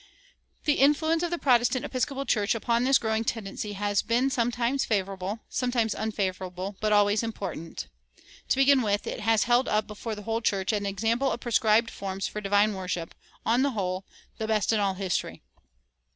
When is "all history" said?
14.79-15.43